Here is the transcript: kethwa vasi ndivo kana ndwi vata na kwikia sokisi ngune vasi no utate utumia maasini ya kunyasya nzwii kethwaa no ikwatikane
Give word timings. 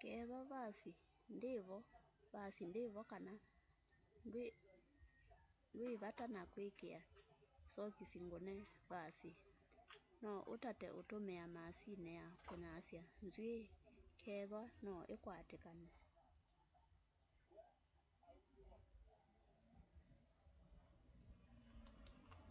kethwa 0.00 0.40
vasi 2.34 2.62
ndivo 2.70 3.02
kana 3.10 3.32
ndwi 5.78 5.92
vata 6.02 6.24
na 6.34 6.42
kwikia 6.52 7.00
sokisi 7.74 8.18
ngune 8.26 8.54
vasi 8.90 9.30
no 10.22 10.32
utate 10.54 10.86
utumia 11.00 11.44
maasini 11.56 12.10
ya 12.18 12.26
kunyasya 12.48 13.02
nzwii 13.26 13.64
kethwaa 14.24 14.66
no 14.84 14.94
ikwatikane 15.14 15.88